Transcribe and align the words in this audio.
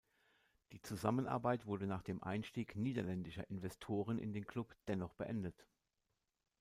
Die 0.71 0.81
Zusammenarbeit 0.81 1.67
wurde 1.67 1.85
nach 1.85 2.01
dem 2.01 2.23
Einstieg 2.23 2.75
niederländischer 2.75 3.47
Investoren 3.51 4.17
in 4.17 4.33
den 4.33 4.47
Klub 4.47 4.75
dennoch 4.87 5.13
beendet. 5.13 5.67